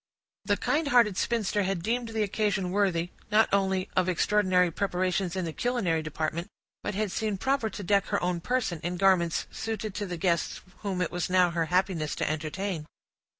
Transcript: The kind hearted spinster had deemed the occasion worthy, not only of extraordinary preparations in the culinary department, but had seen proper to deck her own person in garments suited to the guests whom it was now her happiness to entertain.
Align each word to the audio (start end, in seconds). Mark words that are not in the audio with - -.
The 0.45 0.57
kind 0.57 0.87
hearted 0.87 1.15
spinster 1.15 1.61
had 1.61 1.83
deemed 1.83 2.07
the 2.09 2.23
occasion 2.23 2.71
worthy, 2.71 3.11
not 3.29 3.47
only 3.53 3.87
of 3.95 4.09
extraordinary 4.09 4.71
preparations 4.71 5.35
in 5.35 5.45
the 5.45 5.53
culinary 5.53 6.01
department, 6.01 6.47
but 6.81 6.95
had 6.95 7.11
seen 7.11 7.37
proper 7.37 7.69
to 7.69 7.83
deck 7.83 8.07
her 8.07 8.19
own 8.23 8.39
person 8.41 8.79
in 8.81 8.97
garments 8.97 9.45
suited 9.51 9.93
to 9.93 10.07
the 10.07 10.17
guests 10.17 10.61
whom 10.79 11.01
it 11.03 11.11
was 11.11 11.29
now 11.29 11.51
her 11.51 11.65
happiness 11.65 12.15
to 12.15 12.27
entertain. 12.27 12.87